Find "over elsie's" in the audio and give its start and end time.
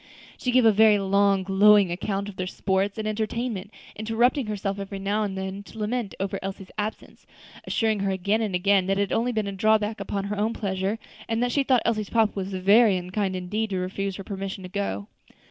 6.19-6.71